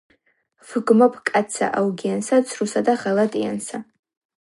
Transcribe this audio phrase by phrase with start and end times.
[0.69, 3.87] ვჰგმობ კაცსა აუგიანსა, ცრუსა და ღალატიანსა.